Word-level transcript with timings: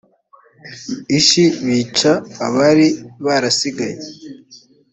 ishi 1.17 1.43
bica 1.65 2.11
abari 2.45 2.87
barasigaye 3.25 3.97